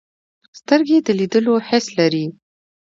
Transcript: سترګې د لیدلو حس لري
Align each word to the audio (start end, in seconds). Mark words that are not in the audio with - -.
سترګې 0.59 0.97
د 1.05 1.07
لیدلو 1.19 1.53
حس 1.67 1.85
لري 1.99 2.25